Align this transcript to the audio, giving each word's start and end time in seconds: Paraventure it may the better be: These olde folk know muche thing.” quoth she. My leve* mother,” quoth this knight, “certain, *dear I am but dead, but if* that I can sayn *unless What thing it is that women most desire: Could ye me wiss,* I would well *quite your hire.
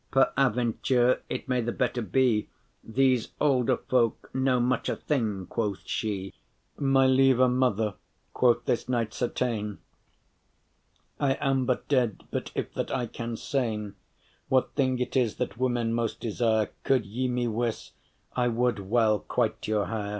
Paraventure 0.11 1.19
it 1.29 1.47
may 1.47 1.61
the 1.61 1.71
better 1.71 2.01
be: 2.01 2.49
These 2.83 3.33
olde 3.39 3.79
folk 3.87 4.31
know 4.33 4.59
muche 4.59 4.89
thing.” 4.99 5.45
quoth 5.45 5.83
she. 5.85 6.33
My 6.75 7.05
leve* 7.05 7.47
mother,” 7.51 7.93
quoth 8.33 8.65
this 8.65 8.89
knight, 8.89 9.13
“certain, 9.13 9.77
*dear 11.19 11.37
I 11.37 11.37
am 11.39 11.67
but 11.67 11.87
dead, 11.87 12.23
but 12.31 12.51
if* 12.55 12.73
that 12.73 12.89
I 12.89 13.05
can 13.05 13.35
sayn 13.37 13.79
*unless 13.81 13.93
What 14.49 14.73
thing 14.73 14.97
it 14.97 15.15
is 15.15 15.35
that 15.35 15.59
women 15.59 15.93
most 15.93 16.19
desire: 16.19 16.71
Could 16.83 17.05
ye 17.05 17.27
me 17.27 17.47
wiss,* 17.47 17.91
I 18.35 18.47
would 18.47 18.79
well 18.79 19.19
*quite 19.19 19.67
your 19.67 19.85
hire. 19.85 20.09